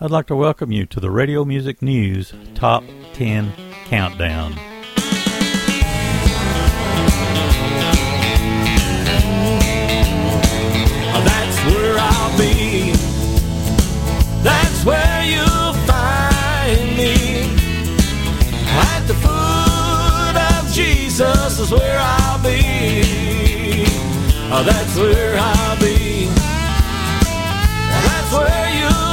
I'd 0.00 0.12
like 0.12 0.26
to 0.26 0.36
welcome 0.36 0.70
you 0.70 0.86
to 0.86 1.00
the 1.00 1.10
Radio 1.10 1.44
Music 1.44 1.82
News 1.82 2.32
Top 2.54 2.84
10 3.14 3.52
Countdown. 3.86 4.54
That's 11.24 11.58
where 11.66 11.96
I'll 11.98 12.38
be. 12.38 12.92
That's 14.44 14.84
where 14.84 15.24
you'll 15.24 15.74
find 15.88 16.96
me. 16.96 17.50
At 18.68 19.04
the 19.08 19.14
foot 19.14 20.36
of 20.54 20.72
Jesus 20.72 21.58
is 21.58 21.72
where 21.72 21.98
I'll 22.00 22.40
be. 22.44 23.02
Oh, 24.52 24.62
that's 24.64 24.96
where 24.96 25.36
I'll 25.40 25.80
be. 25.80 26.26
That's 28.06 28.32
where 28.32 28.70
you'll 28.78 29.07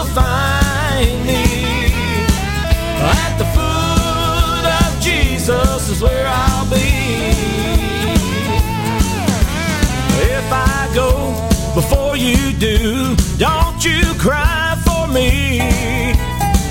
you 12.25 12.53
do, 12.53 13.15
don't 13.37 13.85
you 13.85 14.01
cry 14.17 14.75
for 14.83 15.07
me. 15.13 15.59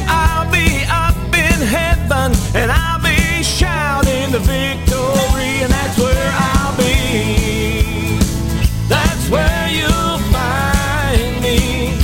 I'll 0.09 0.51
be 0.51 0.85
up 0.91 1.15
in 1.33 1.59
heaven 1.77 2.33
and 2.55 2.73
I'll 2.73 3.01
be 3.01 3.43
shouting 3.45 4.33
the 4.33 4.41
victory, 4.41 5.63
and 5.63 5.71
that's 5.73 5.97
where 5.97 6.31
I'll 6.51 6.77
be. 6.77 8.19
That's 8.89 9.29
where 9.31 9.69
you'll 9.69 10.19
find 10.35 11.41
me. 11.41 12.01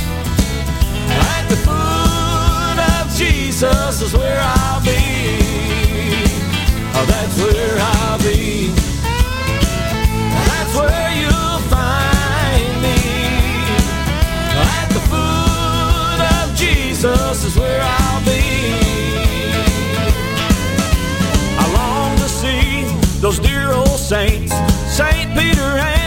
At 1.35 1.43
the 1.49 1.57
foot 1.67 2.79
of 2.95 3.03
Jesus 3.17 4.01
is 4.01 4.13
where 4.13 4.39
I'll 4.41 4.81
be. 4.85 5.01
Oh, 6.95 7.05
that's 7.05 7.37
where 7.37 7.70
saints, 24.11 24.51
Saint 24.97 25.33
Peter 25.37 25.61
and 25.61 26.00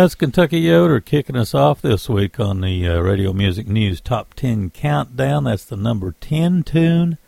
That's 0.00 0.14
Kentucky 0.14 0.60
Yoder 0.60 1.00
kicking 1.00 1.36
us 1.36 1.52
off 1.52 1.82
this 1.82 2.08
week 2.08 2.40
on 2.40 2.62
the 2.62 2.88
uh, 2.88 3.00
Radio 3.00 3.34
Music 3.34 3.68
News 3.68 4.00
Top 4.00 4.32
10 4.32 4.70
Countdown. 4.70 5.44
That's 5.44 5.66
the 5.66 5.76
number 5.76 6.14
10 6.20 6.62
tune 6.62 7.18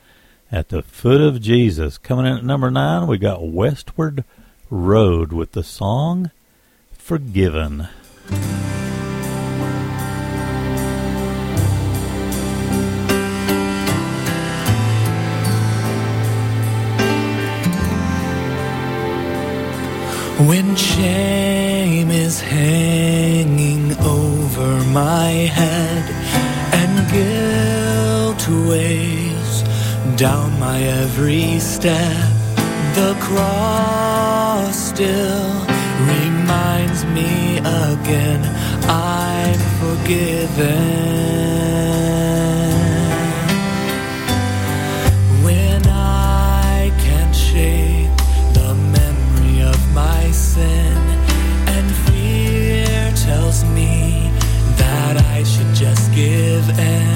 at 0.53 0.69
the 0.69 0.83
foot 0.83 1.23
of 1.23 1.41
Jesus. 1.41 1.97
Coming 1.97 2.27
in 2.27 2.37
at 2.37 2.45
number 2.45 2.71
9, 2.71 3.07
we 3.07 3.17
got 3.17 3.43
Westward 3.43 4.25
Road 4.71 5.33
with 5.33 5.53
the 5.53 5.65
song 5.65 6.31
Forgiven. 6.93 7.89
When 20.47 20.75
shame 20.77 22.11
is 22.11 22.41
hanging 22.41 23.97
over 23.99 24.85
my 24.91 25.29
head 25.29 26.11
and 26.75 27.13
guilt 27.13 28.69
weighs 28.69 29.22
down 30.17 30.59
my 30.59 30.81
every 30.83 31.59
step, 31.59 32.17
the 32.95 33.15
cross 33.21 34.77
still 34.77 35.67
reminds 36.07 37.05
me 37.07 37.59
again 37.59 38.43
I'm 38.89 39.59
forgiven. 39.81 40.79
When 45.45 45.83
I 45.87 46.93
can't 46.99 47.35
shake 47.35 48.11
the 48.55 48.75
memory 48.75 49.63
of 49.63 49.79
my 49.95 50.31
sin, 50.31 50.97
and 51.75 51.87
fear 52.07 53.13
tells 53.27 53.65
me 53.65 54.31
that 54.77 55.17
I 55.35 55.43
should 55.45 55.75
just 55.75 56.13
give 56.13 56.69
in, 56.79 57.12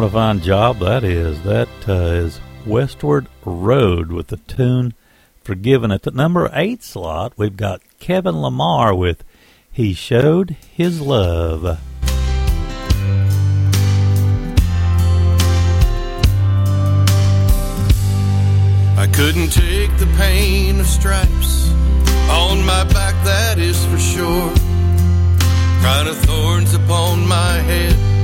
What 0.00 0.08
a 0.08 0.12
fine 0.12 0.40
job 0.40 0.78
that 0.78 1.04
is. 1.04 1.42
That 1.42 1.68
uh, 1.86 1.92
is 1.92 2.40
Westward 2.64 3.26
Road 3.44 4.10
with 4.10 4.28
the 4.28 4.38
tune 4.38 4.94
Forgiven. 5.44 5.92
At 5.92 6.04
the 6.04 6.10
number 6.10 6.48
eight 6.54 6.82
slot, 6.82 7.34
we've 7.36 7.54
got 7.54 7.82
Kevin 7.98 8.40
Lamar 8.40 8.94
with 8.94 9.24
He 9.70 9.92
Showed 9.92 10.56
His 10.72 11.02
Love. 11.02 11.78
I 18.96 19.06
couldn't 19.12 19.52
take 19.52 19.94
the 19.98 20.10
pain 20.16 20.80
of 20.80 20.86
stripes 20.86 21.68
on 22.30 22.64
my 22.64 22.84
back, 22.84 23.22
that 23.26 23.58
is 23.58 23.84
for 23.84 23.98
sure. 23.98 24.54
Crown 25.82 26.06
of 26.06 26.16
thorns 26.20 26.72
upon 26.72 27.28
my 27.28 27.58
head, 27.58 28.19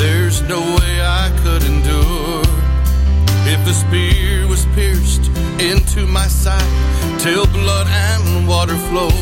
there's 0.00 0.42
no 0.42 0.60
way 0.60 0.92
I 1.00 1.28
could 1.42 1.62
endure. 1.62 2.42
If 3.52 3.60
the 3.64 3.72
spear 3.72 4.48
was 4.48 4.64
pierced 4.74 5.26
into 5.60 6.06
my 6.06 6.26
side 6.26 7.20
till 7.20 7.46
blood 7.46 7.86
and 7.88 8.48
water 8.48 8.78
flowed, 8.88 9.12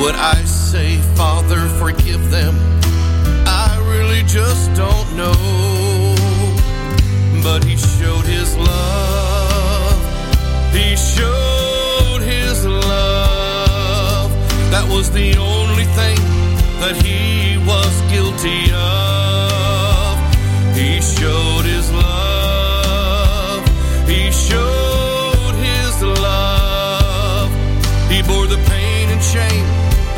would 0.00 0.14
I 0.14 0.44
say, 0.44 0.98
Father, 1.16 1.60
forgive 1.80 2.30
them? 2.30 2.54
I 3.46 3.70
really 3.92 4.22
just 4.22 4.74
don't 4.74 5.16
know 5.16 5.66
but 7.46 7.62
he 7.62 7.76
showed 7.76 8.24
his 8.24 8.56
love. 8.56 9.98
He 10.72 10.96
showed 10.96 12.20
his 12.20 12.66
love. 12.66 14.32
That 14.72 14.84
was 14.90 15.12
the 15.12 15.36
only 15.36 15.84
thing 15.98 16.18
that 16.80 16.96
he 17.04 17.56
was 17.64 17.92
guilty 18.10 18.72
of. 18.74 19.15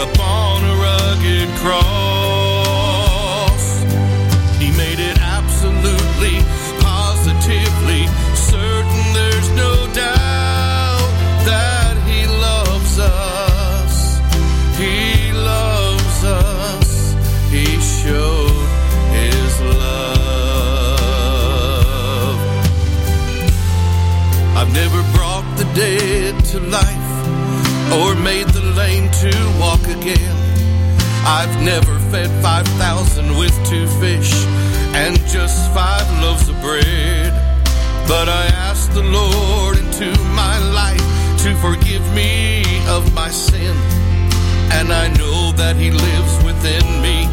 Upon 0.00 0.64
a 0.64 0.74
rugged 0.76 1.48
cross. 1.58 2.27
Again. 30.00 30.36
I've 31.26 31.54
never 31.62 31.98
fed 32.10 32.30
5,000 32.42 33.36
with 33.36 33.54
two 33.68 33.86
fish 34.00 34.32
and 34.94 35.18
just 35.26 35.72
five 35.74 36.06
loaves 36.22 36.48
of 36.48 36.60
bread. 36.60 37.32
But 38.06 38.28
I 38.28 38.46
asked 38.68 38.92
the 38.92 39.02
Lord 39.02 39.76
into 39.78 40.10
my 40.42 40.56
life 40.72 41.06
to 41.42 41.54
forgive 41.56 42.04
me 42.14 42.62
of 42.88 43.12
my 43.14 43.28
sin. 43.28 43.76
And 44.72 44.92
I 44.92 45.08
know 45.18 45.52
that 45.52 45.76
He 45.76 45.90
lives 45.90 46.34
within 46.44 46.86
me, 47.02 47.26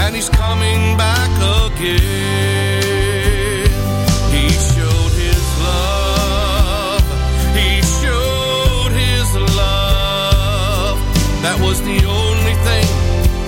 and 0.00 0.14
He's 0.14 0.28
coming 0.28 0.96
back 0.96 1.30
again. 1.66 2.81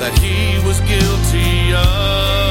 That 0.05 0.19
He 0.19 0.59
was 0.67 0.81
guilty 0.83 1.73
of. 1.73 2.44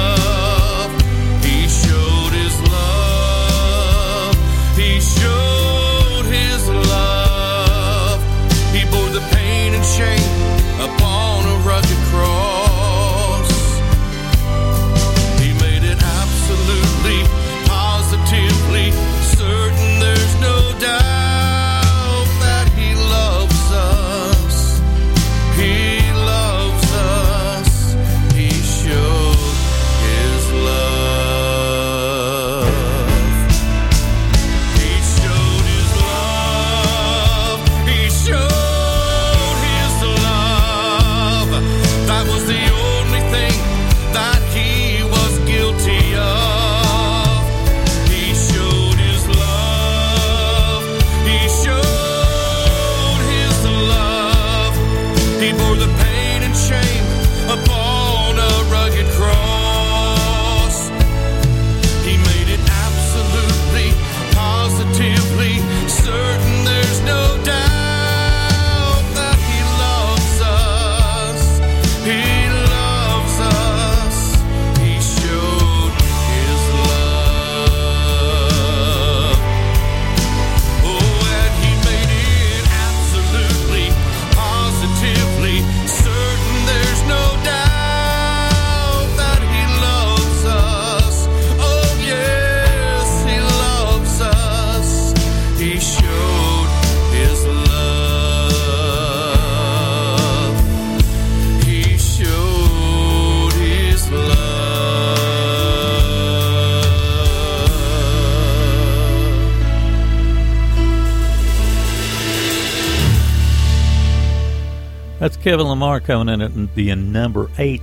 That's 115.23 115.37
Kevin 115.37 115.67
Lamar 115.67 116.01
coming 116.01 116.33
in 116.33 116.41
at 116.41 116.75
the 116.75 116.93
number 116.95 117.49
eight 117.57 117.81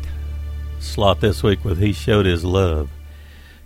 slot 0.78 1.22
this 1.22 1.42
week 1.42 1.64
with 1.64 1.78
He 1.78 1.94
Showed 1.94 2.26
His 2.26 2.44
Love. 2.44 2.90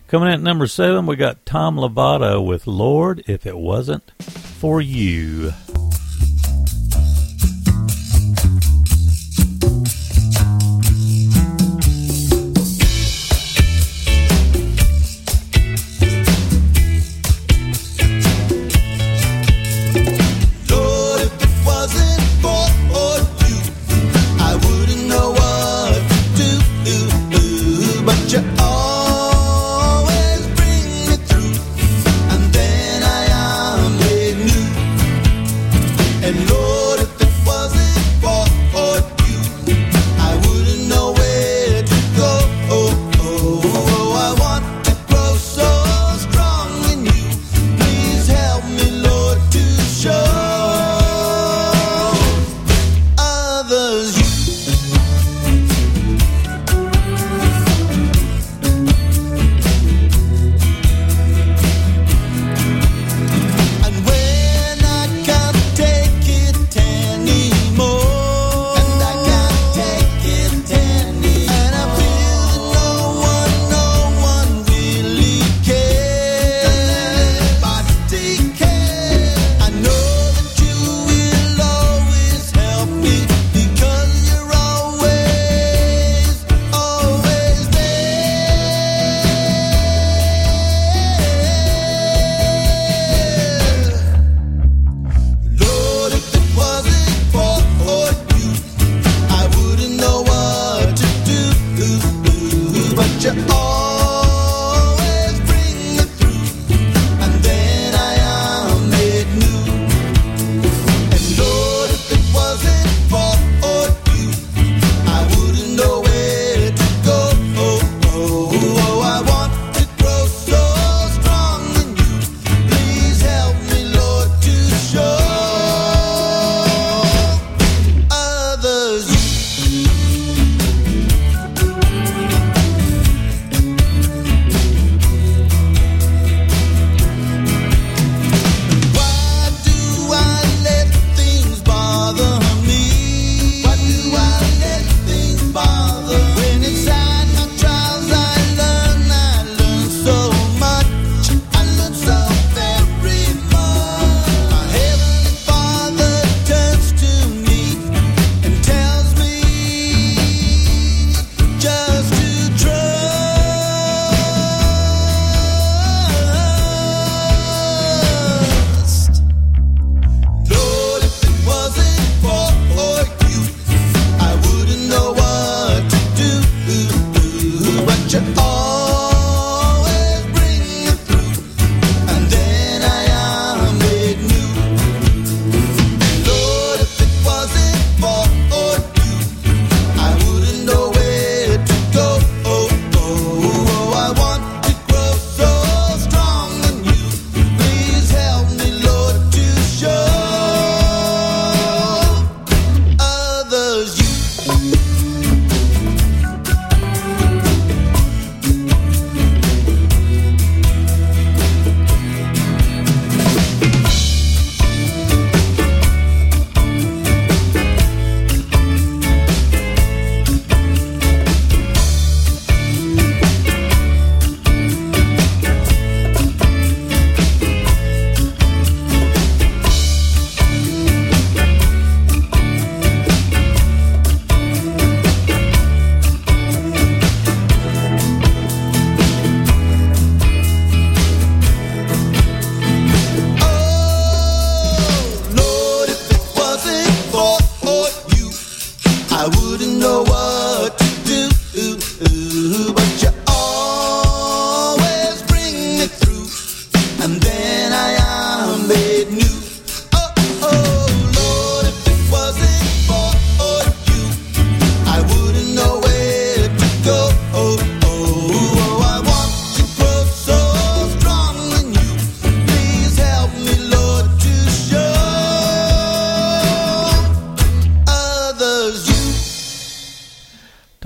Coming 0.06 0.28
in 0.28 0.34
at 0.34 0.40
number 0.42 0.68
seven, 0.68 1.06
we 1.06 1.16
got 1.16 1.44
Tom 1.44 1.74
Lovato 1.74 2.46
with 2.46 2.68
Lord 2.68 3.24
If 3.26 3.46
It 3.46 3.56
Wasn't 3.56 4.12
For 4.22 4.80
You. 4.80 5.54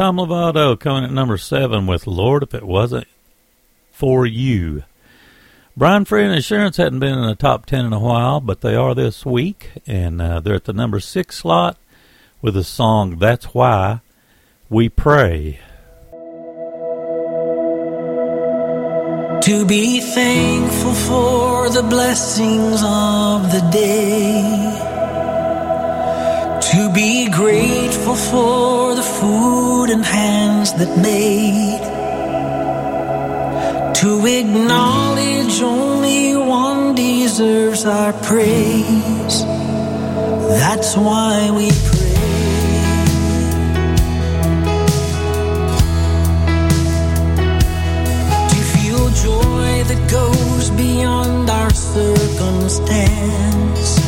Tom 0.08 0.16
Lovato 0.16 0.80
coming 0.80 1.04
at 1.04 1.12
number 1.12 1.36
seven 1.36 1.86
with 1.86 2.06
Lord 2.06 2.42
If 2.42 2.54
It 2.54 2.62
Wasn't 2.62 3.06
For 3.92 4.24
You. 4.24 4.84
Brian 5.76 6.06
Free 6.06 6.24
and 6.24 6.34
Assurance 6.34 6.78
hadn't 6.78 7.00
been 7.00 7.18
in 7.18 7.26
the 7.26 7.34
top 7.34 7.66
10 7.66 7.84
in 7.84 7.92
a 7.92 7.98
while, 7.98 8.40
but 8.40 8.62
they 8.62 8.74
are 8.74 8.94
this 8.94 9.26
week, 9.26 9.72
and 9.86 10.22
uh, 10.22 10.40
they're 10.40 10.54
at 10.54 10.64
the 10.64 10.72
number 10.72 10.98
six 10.98 11.36
slot 11.36 11.76
with 12.40 12.56
a 12.56 12.64
song 12.64 13.18
That's 13.18 13.52
Why 13.52 14.00
We 14.70 14.88
Pray. 14.88 15.60
To 19.42 19.66
be 19.66 20.00
thankful 20.00 20.94
for 20.94 21.68
the 21.68 21.82
blessings 21.82 22.82
of 22.82 23.52
the 23.52 23.68
day 23.70 25.07
to 26.60 26.90
be 26.92 27.28
grateful 27.30 28.14
for 28.14 28.94
the 28.94 29.02
food 29.02 29.90
and 29.90 30.04
hands 30.04 30.72
that 30.74 30.96
made. 30.98 31.80
To 33.94 34.26
acknowledge 34.26 35.62
only 35.62 36.36
one 36.36 36.94
deserves 36.94 37.86
our 37.86 38.12
praise. 38.12 39.44
That's 40.60 40.94
why 40.96 41.50
we 41.50 41.70
pray. 41.70 42.14
To 48.50 48.56
feel 48.74 49.08
joy 49.10 49.84
that 49.84 50.08
goes 50.10 50.70
beyond 50.70 51.50
our 51.50 51.70
circumstance. 51.70 54.07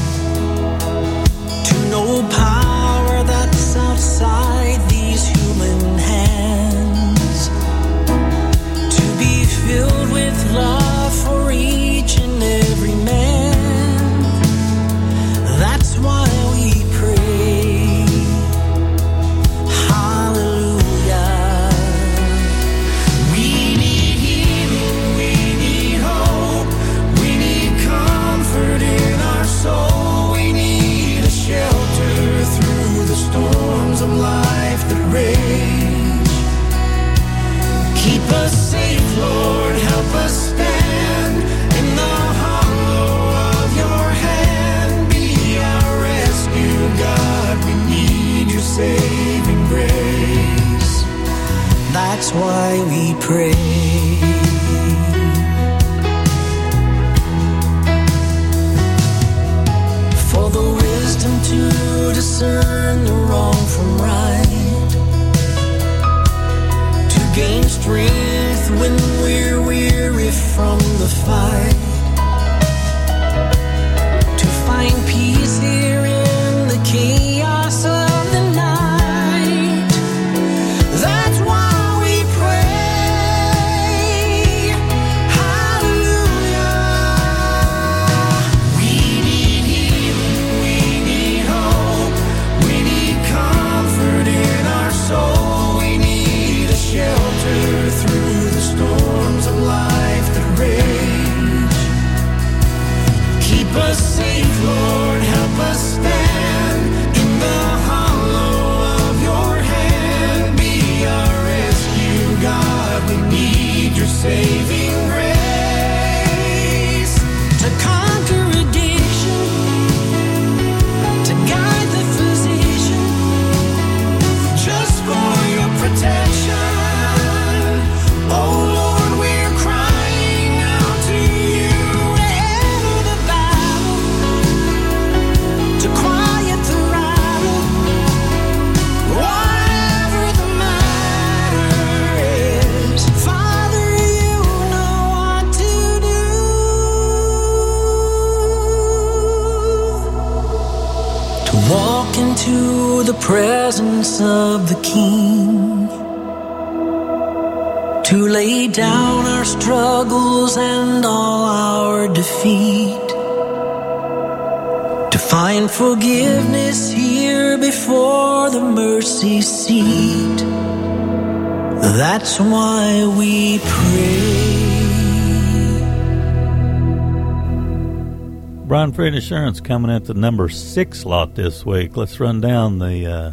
Brian 178.80 178.92
Free 178.94 179.08
and 179.08 179.16
Assurance 179.16 179.60
coming 179.60 179.90
at 179.90 180.06
the 180.06 180.14
number 180.14 180.48
six 180.48 181.04
lot 181.04 181.34
this 181.34 181.66
week. 181.66 181.98
Let's 181.98 182.18
run 182.18 182.40
down 182.40 182.78
the 182.78 183.06
uh, 183.06 183.32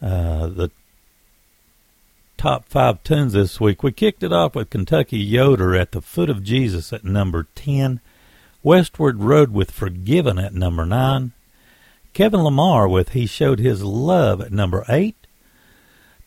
uh, 0.00 0.46
the 0.46 0.70
top 2.36 2.64
five 2.68 3.02
tunes 3.02 3.32
this 3.32 3.58
week. 3.58 3.82
We 3.82 3.90
kicked 3.90 4.22
it 4.22 4.32
off 4.32 4.54
with 4.54 4.70
Kentucky 4.70 5.18
Yoder 5.18 5.74
at 5.74 5.90
the 5.90 6.00
foot 6.00 6.30
of 6.30 6.44
Jesus 6.44 6.92
at 6.92 7.02
number 7.02 7.48
ten. 7.56 7.98
Westward 8.62 9.24
Road 9.24 9.50
with 9.50 9.72
Forgiven 9.72 10.38
at 10.38 10.54
number 10.54 10.86
nine. 10.86 11.32
Kevin 12.12 12.44
Lamar 12.44 12.86
with 12.86 13.08
He 13.08 13.26
Showed 13.26 13.58
His 13.58 13.82
Love 13.82 14.40
at 14.40 14.52
number 14.52 14.84
eight. 14.88 15.16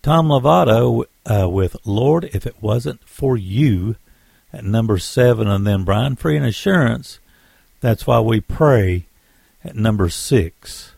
Tom 0.02 0.28
Lovato 0.28 1.06
uh, 1.26 1.48
with 1.48 1.78
Lord 1.86 2.26
If 2.34 2.46
It 2.46 2.62
Wasn't 2.62 3.08
For 3.08 3.38
You 3.38 3.96
at 4.52 4.66
number 4.66 4.98
seven. 4.98 5.48
And 5.48 5.66
then 5.66 5.86
Brian 5.86 6.18
Free 6.18 6.36
and 6.36 6.46
Assurance, 6.46 7.21
That's 7.82 8.06
Why 8.06 8.20
We 8.20 8.42
Pray 8.42 9.06
at 9.64 9.76
number 9.76 10.08
six. 10.08 10.92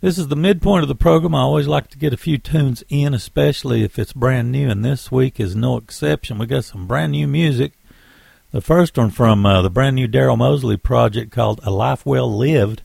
This 0.00 0.18
is 0.18 0.26
the 0.26 0.34
midpoint 0.34 0.82
of 0.82 0.88
the 0.88 0.96
program. 0.96 1.36
I 1.36 1.40
always 1.42 1.68
like 1.68 1.88
to 1.90 1.98
get 1.98 2.12
a 2.12 2.16
few 2.16 2.36
tunes 2.36 2.82
in, 2.88 3.14
especially 3.14 3.84
if 3.84 3.96
it's 3.96 4.12
brand 4.12 4.50
new, 4.50 4.68
and 4.68 4.84
this 4.84 5.12
week 5.12 5.38
is 5.38 5.54
no 5.54 5.76
exception. 5.76 6.38
We 6.38 6.46
got 6.46 6.64
some 6.64 6.88
brand 6.88 7.12
new 7.12 7.28
music. 7.28 7.74
The 8.50 8.60
first 8.60 8.98
one 8.98 9.10
from 9.10 9.46
uh, 9.46 9.62
the 9.62 9.70
brand 9.70 9.94
new 9.94 10.08
Daryl 10.08 10.36
Mosley 10.36 10.76
project 10.76 11.30
called 11.30 11.60
A 11.62 11.70
Life 11.70 12.04
Well 12.04 12.36
Lived. 12.36 12.82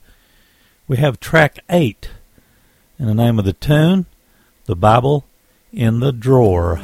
We 0.88 0.98
have 0.98 1.20
track 1.20 1.60
eight, 1.68 2.12
and 3.00 3.10
the 3.10 3.16
name 3.16 3.40
of 3.40 3.46
the 3.46 3.54
tune, 3.54 4.06
The 4.66 4.76
Bible 4.76 5.26
in 5.74 6.00
the 6.00 6.12
Drawer. 6.12 6.80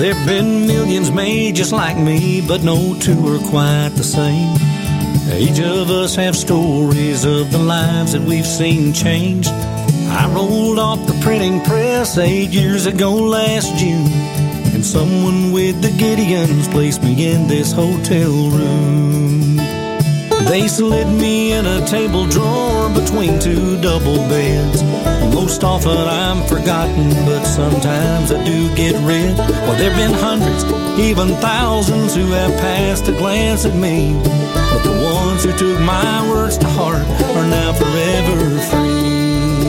Well, 0.00 0.14
there've 0.14 0.26
been 0.26 0.66
millions 0.66 1.10
made 1.10 1.56
just 1.56 1.72
like 1.72 1.98
me, 1.98 2.40
but 2.40 2.62
no 2.62 2.98
two 3.00 3.18
are 3.34 3.50
quite 3.50 3.90
the 3.96 4.02
same. 4.02 4.56
Each 5.38 5.60
of 5.60 5.90
us 5.90 6.14
have 6.14 6.34
stories 6.34 7.26
of 7.26 7.52
the 7.52 7.58
lives 7.58 8.12
that 8.12 8.22
we've 8.22 8.46
seen 8.46 8.94
changed. 8.94 9.50
I 9.50 10.32
rolled 10.34 10.78
off 10.78 11.06
the 11.06 11.12
printing 11.20 11.62
press 11.64 12.16
eight 12.16 12.48
years 12.48 12.86
ago 12.86 13.12
last 13.14 13.76
June, 13.76 14.10
and 14.72 14.82
someone 14.82 15.52
with 15.52 15.82
the 15.82 15.88
Gideons 15.88 16.70
placed 16.70 17.02
me 17.02 17.32
in 17.32 17.46
this 17.46 17.70
hotel 17.70 18.32
room. 18.52 19.29
They 20.48 20.66
slid 20.68 21.06
me 21.06 21.52
in 21.52 21.66
a 21.66 21.86
table 21.86 22.26
drawer 22.26 22.88
between 22.88 23.38
two 23.38 23.80
double 23.80 24.16
beds. 24.28 24.82
Most 25.34 25.62
often 25.62 25.96
I'm 25.96 26.46
forgotten, 26.46 27.10
but 27.24 27.44
sometimes 27.44 28.32
I 28.32 28.44
do 28.44 28.74
get 28.74 28.94
read. 29.04 29.36
Well, 29.36 29.78
there've 29.78 29.96
been 29.96 30.12
hundreds, 30.12 30.64
even 30.98 31.28
thousands 31.36 32.14
who 32.14 32.26
have 32.32 32.52
passed 32.60 33.08
a 33.08 33.12
glance 33.12 33.64
at 33.64 33.74
me. 33.74 34.14
But 34.22 34.82
the 34.82 35.02
ones 35.02 35.44
who 35.44 35.52
took 35.56 35.80
my 35.80 36.28
words 36.30 36.58
to 36.58 36.66
heart 36.68 37.06
are 37.36 37.46
now 37.46 37.72
forever 37.72 38.58
free. 38.70 39.64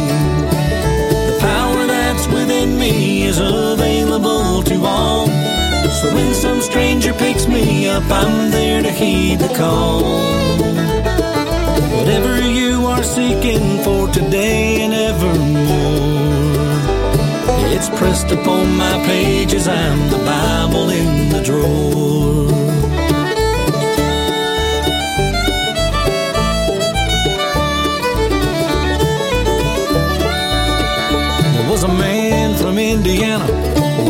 The 1.27 1.37
power 1.39 1.85
that's 1.85 2.27
within 2.27 2.77
me 2.77 3.23
is 3.23 3.39
available 3.39 4.63
to 4.63 4.85
all. 4.85 5.40
So 5.89 6.13
when 6.13 6.33
some 6.33 6.61
stranger 6.61 7.13
picks 7.13 7.47
me 7.47 7.87
up, 7.87 8.03
I'm 8.09 8.51
there 8.51 8.81
to 8.81 8.91
heed 8.91 9.39
the 9.39 9.53
call. 9.55 10.03
Whatever 11.97 12.41
you 12.41 12.85
are 12.87 13.03
seeking 13.03 13.83
for 13.83 14.07
today 14.07 14.81
and 14.81 14.93
evermore, 14.93 16.31
it's 17.73 17.89
pressed 17.89 18.31
upon 18.31 18.75
my 18.77 19.03
pages. 19.05 19.67
I'm 19.67 20.09
the 20.09 20.17
Bible 20.17 20.89
in 20.89 21.29
the 21.29 21.41
drawer. 21.43 22.47
There 31.53 31.69
was 31.69 31.83
a 31.83 31.87
man 31.87 32.55
from 32.57 32.77
Indiana, 32.79 33.45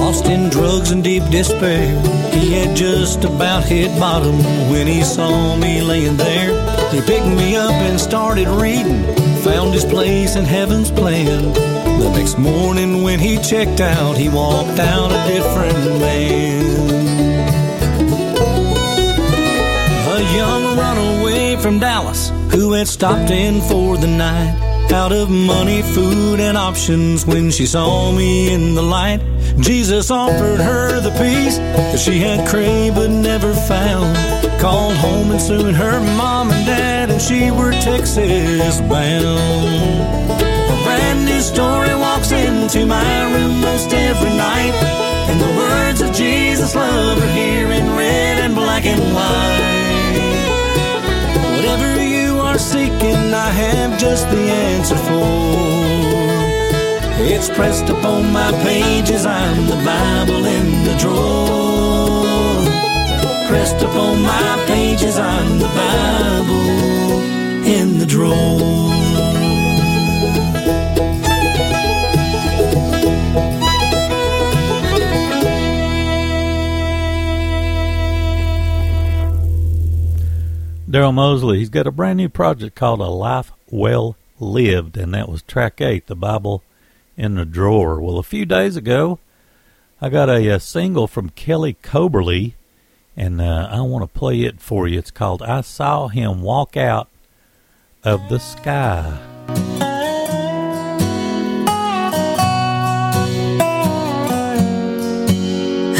lost 0.02 0.26
in 0.26 0.50
drugs 0.50 0.90
and 0.90 1.04
deep 1.04 1.24
despair. 1.30 1.88
He 2.34 2.54
had 2.54 2.76
just 2.76 3.24
about 3.24 3.64
hit 3.64 3.92
bottom 4.00 4.36
when 4.72 4.88
he 4.88 5.04
saw 5.04 5.56
me 5.56 5.82
laying 5.82 6.18
there. 6.18 6.52
He 6.90 7.02
picked 7.02 7.28
me 7.28 7.56
up 7.56 7.72
and 7.72 8.00
started 8.00 8.48
reading, 8.48 9.04
found 9.44 9.74
his 9.76 9.86
place 9.86 10.36
in 10.36 10.44
heaven's 10.44 10.90
plan. 10.90 11.54
The 12.02 12.10
next 12.18 12.40
morning 12.40 13.04
when 13.04 13.20
he 13.20 13.38
checked 13.38 13.80
out, 13.80 14.18
he 14.18 14.28
walked 14.28 14.80
out 14.80 15.12
a 15.12 15.22
different 15.32 15.80
man. 16.00 16.66
A 20.18 20.20
young 20.36 20.78
runaway 20.78 21.58
from 21.58 21.78
Dallas 21.78 22.32
who 22.52 22.74
had 22.74 22.88
stopped 22.88 23.30
in 23.30 23.62
for 23.62 23.98
the 23.98 24.08
night. 24.08 24.71
Out 24.94 25.14
of 25.14 25.30
money, 25.30 25.82
food, 25.82 26.42
and 26.42 26.58
options 26.58 27.26
when 27.26 27.50
she 27.50 27.66
saw 27.66 28.12
me 28.12 28.54
in 28.54 28.76
the 28.76 28.82
light. 28.82 29.22
Jesus 29.60 30.12
offered 30.12 30.60
her 30.60 31.00
the 31.00 31.12
peace 31.12 31.58
that 31.58 31.98
she 31.98 32.20
had 32.20 32.46
craved 32.48 32.96
but 32.96 33.10
never 33.10 33.54
found. 33.54 34.16
Called 34.60 34.96
home 34.98 35.32
and 35.32 35.42
soon 35.42 35.74
her 35.74 36.00
mom 36.18 36.52
and 36.52 36.66
dad 36.66 37.10
and 37.10 37.22
she 37.22 37.52
were 37.52 37.72
Texas 37.72 38.82
bound. 38.82 39.32
A 40.30 40.84
brand 40.84 41.26
new 41.26 41.40
story 41.40 41.96
walks 41.96 42.32
into 42.34 42.86
my 42.86 43.34
room 43.34 43.62
most 43.62 43.94
every 43.94 44.36
night. 44.36 44.74
And 45.30 45.40
the 45.40 45.58
words 45.58 46.02
of 46.02 46.12
Jesus 46.14 46.76
love 46.76 47.18
are 47.18 47.34
here 47.34 47.72
in 47.72 47.96
red 47.96 48.40
and 48.40 48.54
black 48.56 48.86
and 48.86 49.02
white. 49.16 49.71
Seeking, 52.62 53.34
I 53.34 53.50
have 53.50 54.00
just 54.00 54.30
the 54.30 54.38
answer 54.38 54.96
for. 54.96 55.82
It's 57.24 57.50
pressed 57.50 57.90
upon 57.90 58.32
my 58.32 58.52
pages, 58.64 59.26
I'm 59.26 59.66
the 59.66 59.76
Bible 59.84 60.46
in 60.46 60.84
the 60.86 60.96
drawer. 60.98 62.24
Pressed 63.48 63.82
upon 63.82 64.22
my 64.22 64.64
pages, 64.68 65.18
I'm 65.18 65.58
the 65.58 65.68
Bible 65.68 67.66
in 67.66 67.98
the 67.98 68.06
drawer. 68.06 69.01
Daryl 80.92 81.14
Mosley, 81.14 81.60
he's 81.60 81.70
got 81.70 81.88
a 81.88 81.92
brand 81.92 82.18
new 82.18 82.28
project 82.28 82.76
called 82.76 83.00
A 83.00 83.06
Life 83.06 83.54
Well 83.70 84.18
Lived, 84.42 84.98
and 84.98 85.14
that 85.14 85.30
was 85.30 85.42
track 85.42 85.80
eight, 85.80 86.08
The 86.08 86.18
Bible 86.18 86.64
in 87.16 87.36
the 87.36 87.46
Drawer. 87.46 88.02
Well, 88.02 88.18
a 88.18 88.24
few 88.24 88.46
days 88.46 88.76
ago, 88.76 89.18
I 90.02 90.10
got 90.10 90.28
a, 90.28 90.46
a 90.50 90.60
single 90.60 91.08
from 91.08 91.30
Kelly 91.30 91.78
Coberly, 91.82 92.56
and 93.16 93.40
uh, 93.40 93.70
I 93.72 93.80
want 93.80 94.04
to 94.04 94.20
play 94.20 94.42
it 94.42 94.60
for 94.60 94.86
you. 94.86 95.00
It's 95.00 95.12
called 95.12 95.42
I 95.42 95.62
Saw 95.62 96.10
Him 96.10 96.42
Walk 96.42 96.76
Out 96.76 97.08
of 98.04 98.28
the 98.28 98.40
Sky. 98.40 99.18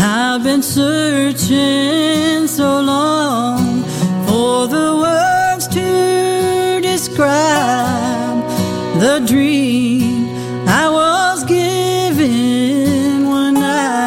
I've 0.04 0.44
been 0.44 0.62
searching 0.62 2.48
so 2.48 2.82
long 2.82 3.71
describe 7.22 8.42
the 9.00 9.20
dream 9.28 10.28
I 10.68 10.90
was 10.90 11.44
given 11.44 13.28
one 13.30 13.54
night, 13.54 14.02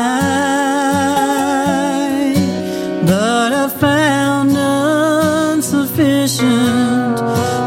but 3.06 3.52
I 3.52 3.68
found 3.68 4.50
insufficient 5.56 7.18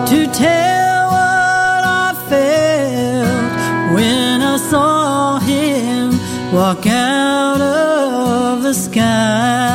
to 0.09 0.27
tell 0.33 1.07
what 1.15 1.83
I 2.03 2.13
felt 2.27 3.95
when 3.95 4.41
I 4.41 4.57
saw 4.57 5.39
him 5.39 6.19
walk 6.53 6.85
out 6.87 7.61
of 7.61 8.63
the 8.63 8.73
sky. 8.73 9.66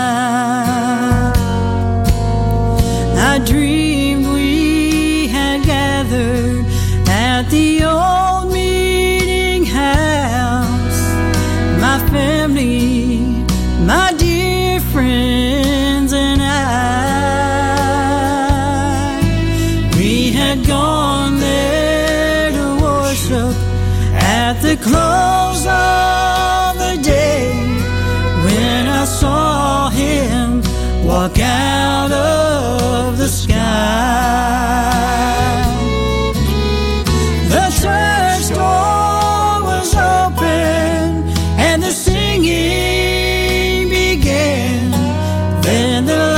Then 45.73 46.05
the 46.05 46.32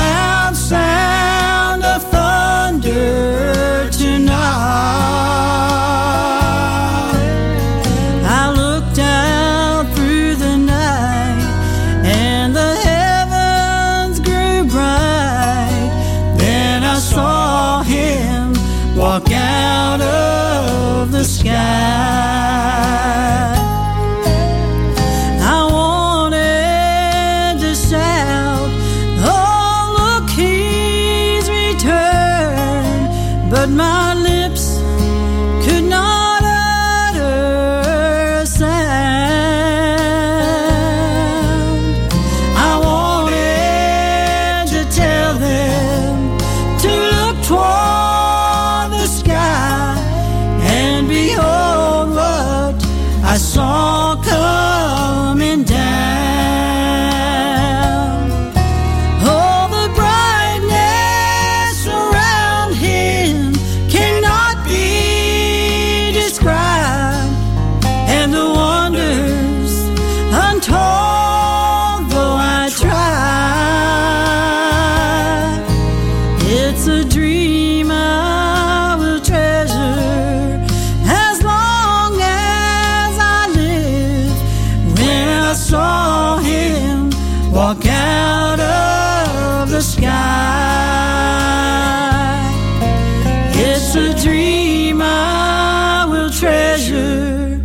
It's 93.96 94.24
a 94.24 94.28
dream 94.28 95.00
I 95.00 96.04
will 96.10 96.28
treasure 96.28 97.62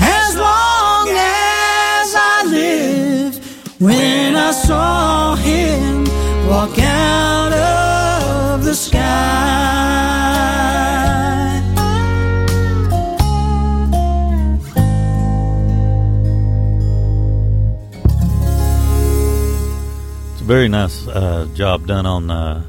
as 0.00 0.36
long 0.36 1.08
as 1.08 2.14
I 2.14 2.44
live. 2.46 3.80
When 3.80 4.36
I 4.36 4.52
saw 4.52 5.34
him 5.34 6.04
walk 6.48 6.78
out 6.78 7.52
of 7.52 8.64
the 8.64 8.72
sky. 8.72 9.00
It's 20.34 20.40
a 20.40 20.44
Very 20.44 20.68
nice 20.68 21.08
uh, 21.08 21.48
job 21.54 21.88
done 21.88 22.06
on 22.06 22.30
uh, 22.30 22.62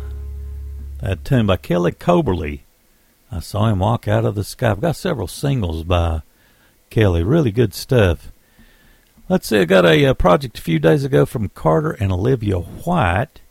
that 1.01 1.23
tune 1.23 1.45
by 1.45 1.57
Kelly 1.57 1.91
Coberly 1.91 2.64
I 3.35 3.39
saw 3.39 3.67
him 3.67 3.79
walk 3.79 4.07
out 4.07 4.25
of 4.25 4.35
the 4.35 4.43
sky. 4.43 4.71
I've 4.71 4.81
got 4.81 4.95
several 4.95 5.27
singles 5.27 5.83
by 5.83 6.21
Kelly. 6.89 7.23
Really 7.23 7.51
good 7.51 7.73
stuff. 7.73 8.31
Let's 9.27 9.47
see, 9.47 9.59
I 9.59 9.65
got 9.65 9.85
a, 9.85 10.05
a 10.05 10.15
project 10.15 10.59
a 10.59 10.61
few 10.61 10.77
days 10.79 11.03
ago 11.03 11.25
from 11.25 11.49
Carter 11.49 11.91
and 11.91 12.11
Olivia 12.11 12.59
White, 12.59 13.41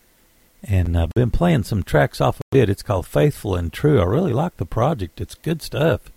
and 0.63 0.97
I've 0.97 1.13
been 1.15 1.33
playing 1.33 1.65
some 1.65 1.83
tracks 1.83 2.21
off 2.21 2.39
of 2.39 2.59
it. 2.59 2.69
It's 2.69 2.83
called 2.83 3.07
Faithful 3.07 3.57
and 3.57 3.73
True. 3.73 4.01
I 4.01 4.05
really 4.05 4.33
like 4.33 4.57
the 4.57 4.67
project, 4.67 5.21
it's 5.21 5.35
good 5.35 5.61
stuff. 5.63 6.13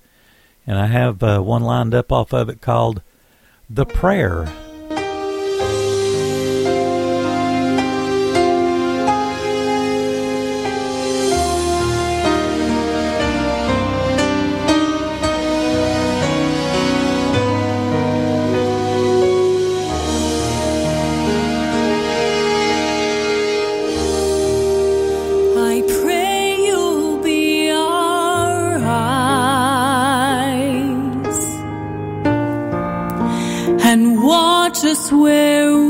And 0.67 0.77
I 0.77 0.86
have 0.88 1.23
uh, 1.23 1.39
one 1.41 1.63
lined 1.63 1.95
up 1.95 2.12
off 2.12 2.34
of 2.34 2.49
it 2.49 2.62
called 2.62 3.01
The 3.69 3.86
Prayer. 3.86 4.47
Swear. 34.97 35.38
where 35.67 35.87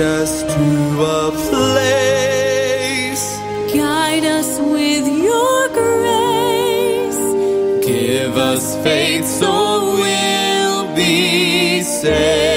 us 0.00 0.42
to 0.42 1.02
a 1.02 1.30
place. 1.48 3.24
Guide 3.74 4.24
us 4.24 4.58
with 4.58 5.06
your 5.06 5.68
grace. 5.68 7.22
Give 7.86 8.36
us 8.36 8.76
faith 8.82 9.26
so 9.26 9.96
we'll 10.00 10.96
be 10.96 11.82
saved. 11.82 12.49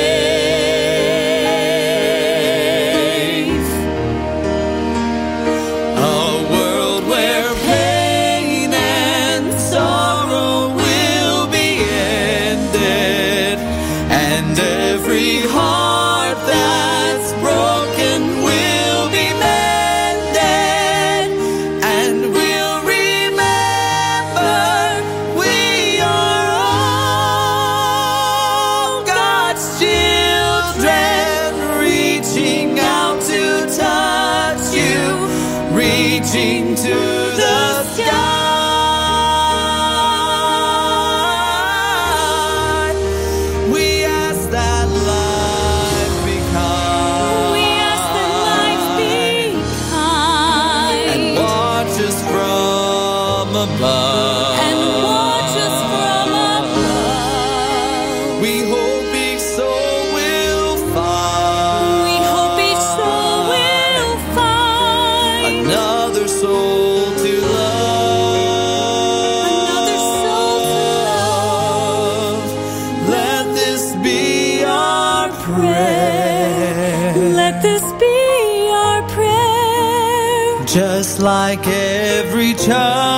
强。 82.66 83.13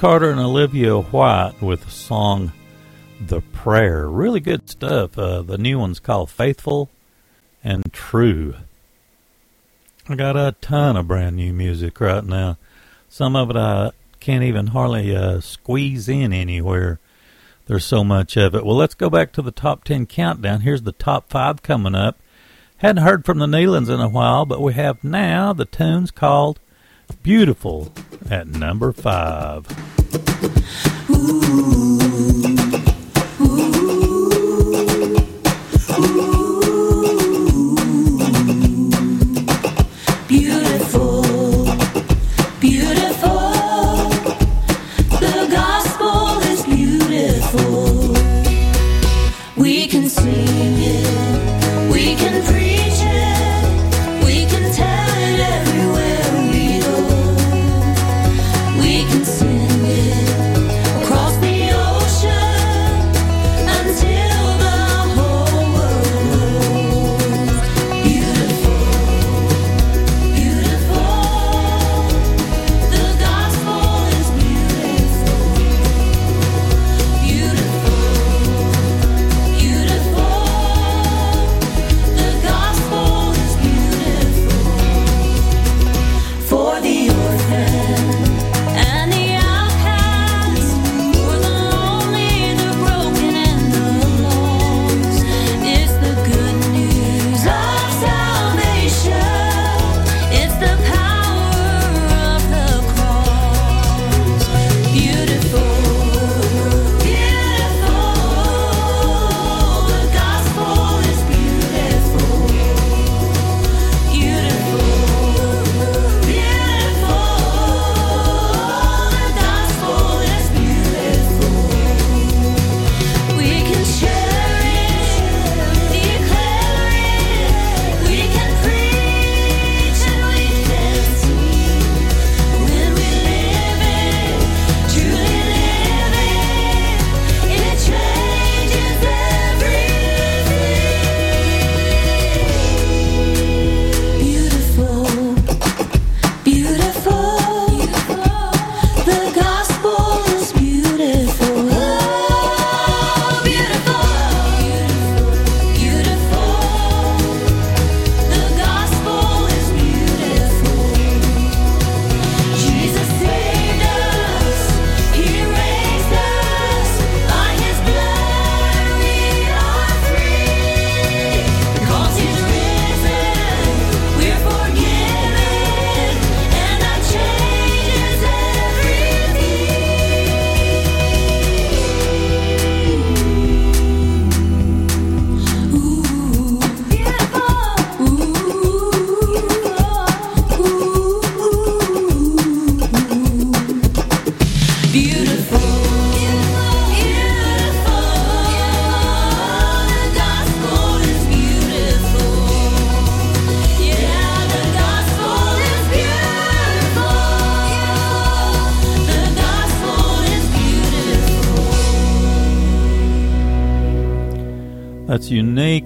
Carter 0.00 0.30
and 0.30 0.40
Olivia 0.40 0.98
White 0.98 1.60
with 1.60 1.84
the 1.84 1.90
song 1.90 2.52
The 3.20 3.42
Prayer. 3.42 4.08
Really 4.08 4.40
good 4.40 4.70
stuff. 4.70 5.18
Uh, 5.18 5.42
the 5.42 5.58
new 5.58 5.78
one's 5.78 6.00
called 6.00 6.30
Faithful 6.30 6.88
and 7.62 7.92
True. 7.92 8.54
I 10.08 10.14
got 10.14 10.38
a 10.38 10.54
ton 10.62 10.96
of 10.96 11.06
brand 11.06 11.36
new 11.36 11.52
music 11.52 12.00
right 12.00 12.24
now. 12.24 12.56
Some 13.10 13.36
of 13.36 13.50
it 13.50 13.56
I 13.56 13.90
can't 14.20 14.42
even 14.42 14.68
hardly 14.68 15.14
uh, 15.14 15.40
squeeze 15.40 16.08
in 16.08 16.32
anywhere. 16.32 16.98
There's 17.66 17.84
so 17.84 18.02
much 18.02 18.38
of 18.38 18.54
it. 18.54 18.64
Well, 18.64 18.76
let's 18.76 18.94
go 18.94 19.10
back 19.10 19.32
to 19.32 19.42
the 19.42 19.50
top 19.50 19.84
10 19.84 20.06
countdown. 20.06 20.62
Here's 20.62 20.84
the 20.84 20.92
top 20.92 21.28
five 21.28 21.62
coming 21.62 21.94
up. 21.94 22.18
Hadn't 22.78 23.04
heard 23.04 23.26
from 23.26 23.38
the 23.38 23.44
Nelons 23.44 23.90
in 23.90 24.00
a 24.00 24.08
while, 24.08 24.46
but 24.46 24.62
we 24.62 24.72
have 24.72 25.04
now 25.04 25.52
the 25.52 25.66
tunes 25.66 26.10
called 26.10 26.58
Beautiful 27.22 27.92
at 28.30 28.46
number 28.48 28.92
five. 28.92 29.66
beautiful, 31.08 31.79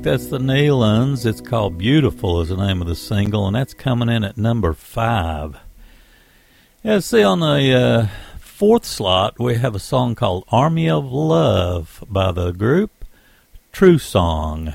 That's 0.04 0.26
the 0.26 0.38
Nelons. 0.38 1.24
It's 1.24 1.40
called 1.40 1.78
Beautiful 1.78 2.42
is 2.42 2.50
the 2.50 2.58
name 2.58 2.82
of 2.82 2.86
the 2.86 2.94
single, 2.94 3.46
and 3.46 3.56
that's 3.56 3.72
coming 3.72 4.10
in 4.10 4.22
at 4.22 4.36
number 4.36 4.74
five. 4.74 5.56
Yeah, 6.82 6.98
see 6.98 7.22
on 7.22 7.40
the 7.40 7.72
uh, 7.72 8.38
fourth 8.38 8.84
slot 8.84 9.38
we 9.38 9.54
have 9.54 9.74
a 9.74 9.78
song 9.78 10.14
called 10.14 10.44
Army 10.52 10.90
of 10.90 11.10
Love 11.10 12.04
by 12.06 12.32
the 12.32 12.52
group 12.52 13.06
True 13.72 13.96
Song. 13.96 14.74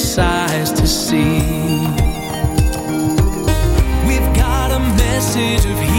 Us 0.00 0.16
eyes 0.16 0.72
to 0.72 0.86
see. 0.86 1.40
We've 4.08 4.30
got 4.34 4.70
a 4.70 4.80
message 4.96 5.66
of 5.66 5.89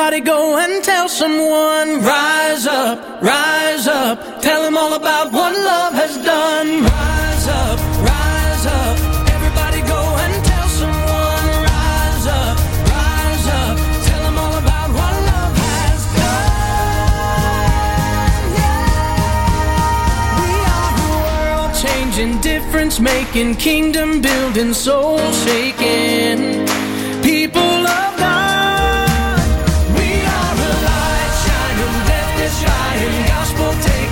Everybody 0.00 0.24
go 0.24 0.56
and 0.56 0.82
tell 0.82 1.10
someone. 1.10 2.00
Rise 2.02 2.66
up, 2.66 3.20
rise 3.20 3.86
up. 3.86 4.40
Tell 4.40 4.62
them 4.62 4.74
all 4.74 4.94
about 4.94 5.30
what 5.30 5.52
love 5.52 5.92
has 5.92 6.16
done. 6.24 6.84
Rise 6.84 7.48
up, 7.48 7.78
rise 8.00 8.64
up. 8.64 8.96
Everybody 9.28 9.82
go 9.82 10.00
and 10.24 10.42
tell 10.42 10.68
someone. 10.80 11.46
Rise 11.68 12.26
up, 12.26 12.56
rise 12.96 13.46
up. 13.60 13.76
Tell 14.08 14.22
them 14.24 14.38
all 14.38 14.56
about 14.56 14.88
what 14.88 15.14
love 15.32 15.54
has 15.68 16.02
done. 16.16 17.20
We 20.40 20.52
are 20.76 20.92
the 21.02 21.10
world 21.28 21.72
changing, 21.84 22.40
difference 22.40 22.98
making, 23.00 23.56
kingdom 23.56 24.22
building, 24.22 24.72
soul 24.72 25.18
shaking. 25.44 26.59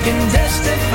Gospel 0.08 0.64
taking, 0.64 0.87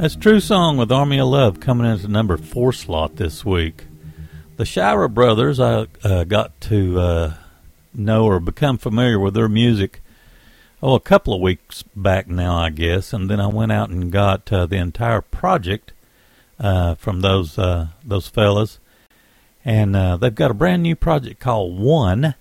That's 0.00 0.16
True 0.16 0.40
Song 0.40 0.78
with 0.78 0.90
Army 0.90 1.20
of 1.20 1.28
Love 1.28 1.60
coming 1.60 1.86
into 1.86 2.08
number 2.08 2.38
four 2.38 2.72
slot 2.72 3.16
this 3.16 3.44
week. 3.44 3.84
The 4.56 4.64
Shira 4.64 5.10
Brothers, 5.10 5.60
I 5.60 5.88
uh, 6.02 6.24
got 6.24 6.58
to 6.62 6.98
uh, 6.98 7.34
know 7.92 8.24
or 8.24 8.40
become 8.40 8.78
familiar 8.78 9.20
with 9.20 9.34
their 9.34 9.46
music, 9.46 10.00
oh, 10.82 10.94
a 10.94 11.00
couple 11.00 11.34
of 11.34 11.42
weeks 11.42 11.82
back 11.94 12.28
now, 12.28 12.56
I 12.56 12.70
guess, 12.70 13.12
and 13.12 13.28
then 13.28 13.40
I 13.40 13.48
went 13.48 13.72
out 13.72 13.90
and 13.90 14.10
got 14.10 14.50
uh, 14.50 14.64
the 14.64 14.78
entire 14.78 15.20
project 15.20 15.92
uh, 16.58 16.94
from 16.94 17.20
those 17.20 17.58
uh, 17.58 17.88
those 18.02 18.26
fellas, 18.26 18.78
and 19.66 19.94
uh, 19.94 20.16
they've 20.16 20.34
got 20.34 20.50
a 20.50 20.54
brand 20.54 20.82
new 20.82 20.96
project 20.96 21.40
called 21.40 21.78
One, 21.78 22.36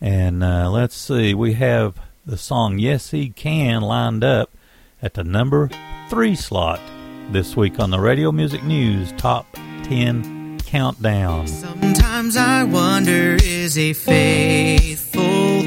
and 0.00 0.40
let's 0.40 0.96
see, 0.96 1.32
we 1.32 1.52
have 1.52 1.96
the 2.26 2.36
song 2.36 2.80
Yes 2.80 3.12
He 3.12 3.28
Can 3.28 3.82
lined 3.82 4.24
up 4.24 4.50
at 5.00 5.14
the 5.14 5.22
number 5.22 5.70
three 6.08 6.34
slot 6.34 6.80
this 7.30 7.54
week 7.54 7.78
on 7.78 7.90
the 7.90 8.00
Radio 8.00 8.32
Music 8.32 8.64
News 8.64 9.12
Top 9.18 9.46
10 9.82 10.58
Countdown. 10.60 11.46
Sometimes 11.46 12.34
I 12.34 12.64
wonder, 12.64 13.36
is 13.42 13.74
he 13.74 13.92
faithful? 13.92 15.62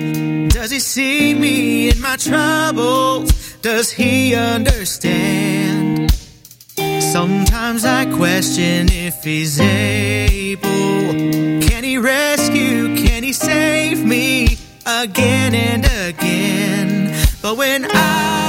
Does 0.47 0.71
he 0.71 0.79
see 0.79 1.35
me 1.35 1.91
in 1.91 2.01
my 2.01 2.15
troubles? 2.15 3.53
Does 3.57 3.91
he 3.91 4.33
understand? 4.33 6.11
Sometimes 6.75 7.85
I 7.85 8.05
question 8.15 8.87
if 8.89 9.23
he's 9.23 9.59
able. 9.59 10.69
Can 11.67 11.83
he 11.83 11.99
rescue? 11.99 12.95
Can 12.95 13.21
he 13.21 13.33
save 13.33 14.03
me 14.03 14.57
again 14.87 15.53
and 15.53 15.85
again? 15.85 17.15
But 17.43 17.57
when 17.57 17.85
I 17.85 18.40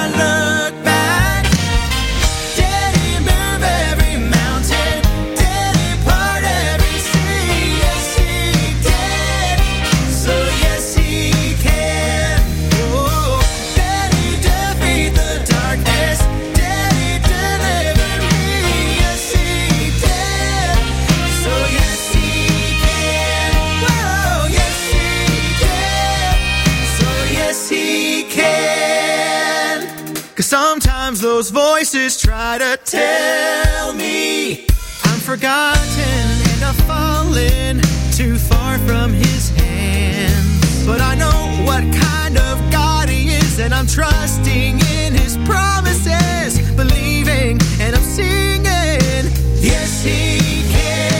Cause 30.43 30.49
sometimes 30.49 31.21
those 31.21 31.51
voices 31.51 32.21
try 32.21 32.59
to 32.59 32.77
tell 32.85 33.93
me 33.93 34.67
I'm 35.05 35.21
forgotten 35.21 36.25
and 36.51 36.65
I've 36.65 36.75
fallen 36.85 37.81
too 38.11 38.37
far 38.39 38.77
from 38.81 39.13
his 39.13 39.51
hand. 39.51 40.45
But 40.85 41.01
I 41.01 41.15
know 41.15 41.63
what 41.65 41.85
kind 41.95 42.39
of 42.39 42.59
God 42.73 43.09
he 43.09 43.29
is, 43.29 43.61
and 43.61 43.73
I'm 43.73 43.87
trusting 43.87 44.81
in 44.81 45.15
his 45.15 45.37
promises, 45.47 46.59
believing 46.73 47.61
and 47.79 47.95
I'm 47.95 48.03
singing. 48.03 49.31
Yes, 49.63 50.03
he 50.03 50.41
can. 50.73 51.12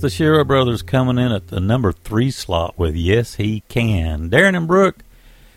The 0.00 0.08
Shira 0.08 0.46
Brothers 0.46 0.80
coming 0.80 1.18
in 1.18 1.30
at 1.30 1.48
the 1.48 1.60
number 1.60 1.92
three 1.92 2.30
slot 2.30 2.78
with 2.78 2.96
Yes 2.96 3.34
He 3.34 3.62
Can. 3.68 4.30
Darin 4.30 4.54
and 4.54 4.66
Brooke 4.66 5.00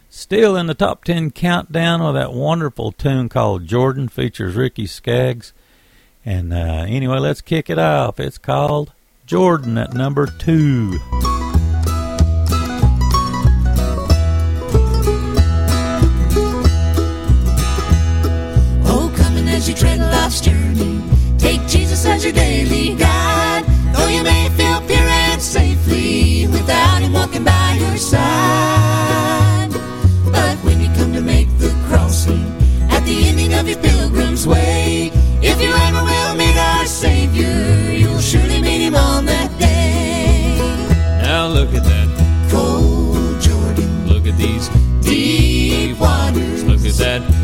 still 0.10 0.58
in 0.58 0.68
the 0.68 0.74
top 0.74 1.06
ten 1.06 1.32
countdown 1.32 2.04
with 2.04 2.16
that 2.16 2.34
wonderful 2.34 2.92
tune 2.92 3.30
called 3.30 3.66
Jordan 3.68 4.10
features 4.10 4.56
Ricky 4.56 4.86
Skaggs. 4.86 5.54
And 6.26 6.54
uh, 6.54 6.86
anyway, 6.88 7.20
let's 7.20 7.40
kick 7.40 7.70
it 7.70 7.80
off. 7.80 8.20
It's 8.20 8.38
called 8.38 8.92
Jordan 9.26 9.78
at 9.78 9.94
number 9.94 10.26
two. 10.26 11.00
Oh, 18.86 19.14
coming 19.16 19.48
as 19.48 19.70
you 19.70 19.76
tread 19.76 20.00
life's 20.00 20.42
journey. 20.42 21.02
Take 21.38 21.66
Jesus 21.66 22.06
as 22.06 22.26
your 22.26 22.34
daily 22.34 22.96
guide. 22.96 23.73
You 24.14 24.22
may 24.22 24.48
feel 24.50 24.80
pure 24.86 25.10
and 25.28 25.42
safely 25.42 26.46
without 26.46 27.02
Him 27.02 27.14
walking 27.14 27.44
by 27.44 27.78
your 27.80 27.98
side. 27.98 29.72
But 30.32 30.56
when 30.64 30.80
you 30.80 30.88
come 30.94 31.14
to 31.14 31.22
make 31.22 31.50
the 31.58 31.72
crossing 31.88 32.46
at 32.92 33.04
the 33.06 33.26
ending 33.30 33.56
of 33.56 33.68
your 33.68 33.80
pilgrim's 33.80 34.46
way, 34.46 35.10
if 35.42 35.60
you 35.60 35.74
ever 35.88 36.04
will 36.04 36.36
meet 36.36 36.56
our 36.56 36.86
Savior, 36.86 37.92
you'll 37.92 38.20
surely 38.20 38.62
meet 38.62 38.82
Him 38.82 38.94
on 38.94 39.26
that 39.26 39.50
day. 39.60 40.60
Now 41.24 41.48
look 41.48 41.74
at 41.74 41.84
that. 41.84 42.08
Cold 42.52 43.42
Jordan, 43.42 44.08
Look 44.08 44.28
at 44.28 44.38
these 44.38 44.70
deep 45.02 46.00
waters, 46.00 46.64
Look 46.64 46.86
at 46.86 46.94
that. 47.02 47.43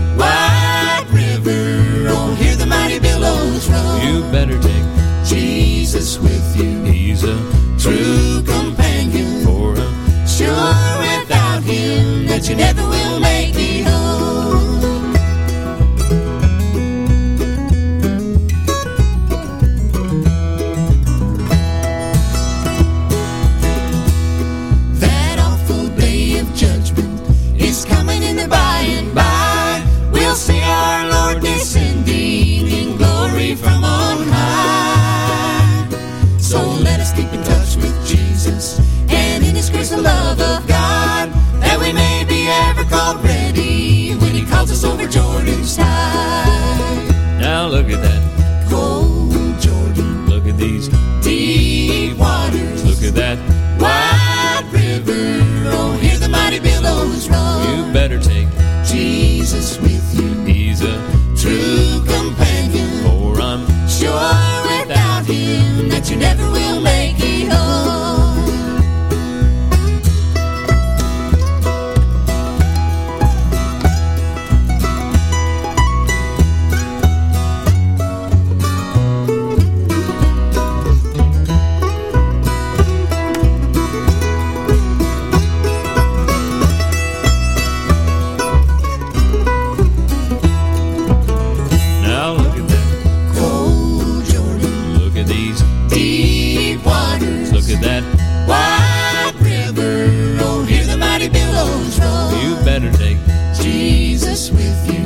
Jesus 104.30 104.52
with 104.52 104.94
you, 104.94 104.99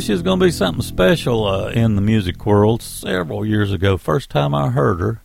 Knew 0.00 0.16
she 0.16 0.22
going 0.22 0.40
to 0.40 0.46
be 0.46 0.50
something 0.50 0.80
special 0.80 1.46
uh, 1.46 1.68
in 1.68 1.94
the 1.94 2.00
music 2.00 2.46
world 2.46 2.80
several 2.80 3.44
years 3.44 3.70
ago. 3.70 3.98
First 3.98 4.30
time 4.30 4.54
I 4.54 4.70
heard 4.70 4.98
her. 4.98 5.22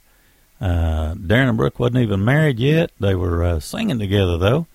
Uh, 0.60 1.14
Darin 1.14 1.48
and 1.48 1.58
Brooke 1.58 1.80
wasn't 1.80 2.00
even 2.00 2.26
married 2.26 2.60
yet. 2.60 2.92
They 3.00 3.16
were 3.16 3.42
uh, 3.42 3.62
singing 3.62 4.00
together, 4.00 4.38
though. 4.38 4.68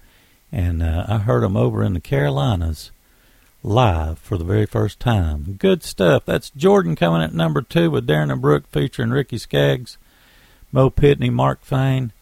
And 0.50 0.82
uh, 0.82 1.04
I 1.06 1.18
heard 1.18 1.42
them 1.42 1.54
over 1.54 1.84
in 1.84 1.92
the 1.92 2.00
Carolinas 2.00 2.92
live 3.62 4.18
for 4.18 4.38
the 4.38 4.44
very 4.44 4.64
first 4.64 5.00
time. 5.00 5.56
Good 5.58 5.82
stuff. 5.82 6.24
That's 6.24 6.48
Jordan 6.48 6.96
coming 6.96 7.20
at 7.20 7.34
number 7.34 7.60
two 7.60 7.90
with 7.90 8.06
Darin 8.06 8.30
and 8.30 8.40
Brooke 8.40 8.68
featuring 8.72 9.10
Ricky 9.10 9.36
Skaggs, 9.36 9.98
Mo 10.72 10.88
Pitney, 10.88 11.30
Mark 11.30 11.62
Fain. 11.62 12.14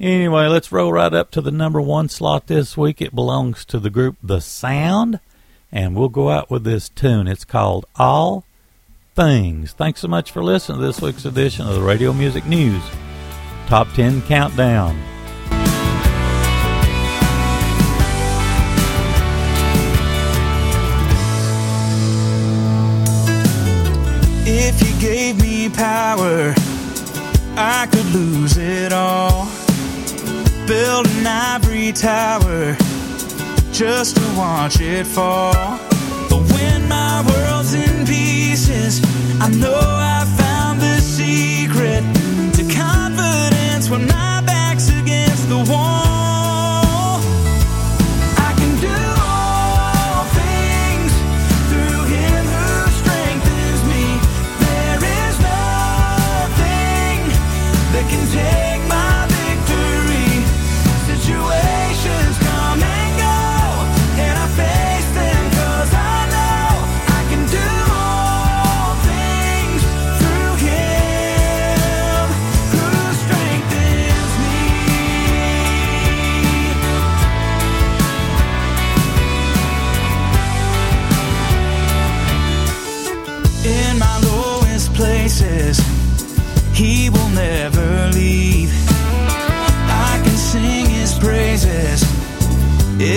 Anyway, 0.00 0.48
let's 0.48 0.72
roll 0.72 0.92
right 0.92 1.14
up 1.14 1.30
to 1.30 1.40
the 1.40 1.52
number 1.52 1.80
one 1.80 2.08
slot 2.08 2.48
this 2.48 2.76
week. 2.76 3.00
It 3.00 3.14
belongs 3.14 3.64
to 3.66 3.78
the 3.78 3.90
group 3.90 4.16
The 4.24 4.40
Sound 4.40 5.20
and 5.76 5.94
we'll 5.94 6.08
go 6.08 6.30
out 6.30 6.50
with 6.50 6.64
this 6.64 6.88
tune. 6.88 7.28
It's 7.28 7.44
called 7.44 7.84
All 7.96 8.44
Things. 9.14 9.72
Thanks 9.72 10.00
so 10.00 10.08
much 10.08 10.30
for 10.30 10.42
listening 10.42 10.80
to 10.80 10.86
this 10.86 11.02
week's 11.02 11.26
edition 11.26 11.66
of 11.66 11.74
the 11.74 11.82
Radio 11.82 12.14
Music 12.14 12.46
News 12.46 12.82
Top 13.66 13.86
10 13.92 14.22
Countdown. 14.22 14.98
If 24.46 24.80
you 24.80 24.98
gave 24.98 25.38
me 25.42 25.68
power, 25.68 26.54
I 27.54 27.86
could 27.90 28.06
lose 28.14 28.56
it 28.56 28.94
all. 28.94 29.44
Build 30.66 31.06
an 31.06 31.26
ivory 31.26 31.92
tower 31.92 32.78
just 33.76 34.16
to 34.16 34.22
watch 34.38 34.80
it 34.80 35.06
fall. 35.06 35.52
But 36.30 36.40
when 36.54 36.88
my 36.88 37.22
world's 37.28 37.74
in 37.74 38.06
pieces, 38.06 39.02
I 39.38 39.50
know 39.50 39.78
I 39.78 40.24
found 40.38 40.80
the 40.80 40.98
secret 40.98 42.02
to 42.54 42.62
confidence 42.74 43.90
when 43.90 44.06
my 44.06 44.25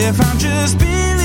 if 0.02 0.22
I'm 0.22 0.38
just 0.38 0.78
believing. 0.78 1.19